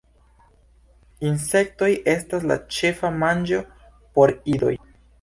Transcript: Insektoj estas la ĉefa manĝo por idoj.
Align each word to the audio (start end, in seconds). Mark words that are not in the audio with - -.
Insektoj 1.33 1.91
estas 2.15 2.49
la 2.55 2.59
ĉefa 2.79 3.15
manĝo 3.21 3.65
por 4.19 4.39
idoj. 4.59 4.79